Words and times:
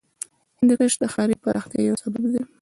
هندوکش 0.59 0.93
د 1.01 1.03
ښاري 1.13 1.35
پراختیا 1.43 1.81
یو 1.83 1.95
سبب 2.03 2.23
دی. 2.31 2.41